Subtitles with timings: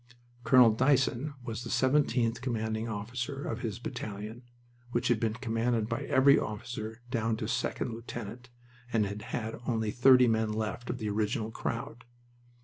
[0.43, 4.41] Colonel Dyson was the seventeenth commanding officer of his battalion,
[4.91, 8.49] which had been commanded by every officer down to second lieutenant,
[8.91, 12.05] and had only thirty men left of the original crowd.